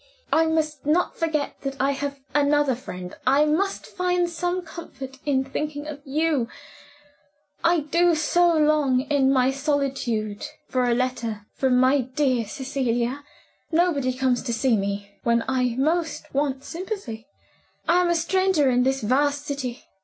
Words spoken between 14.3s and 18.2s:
to see me, when I most want sympathy; I am a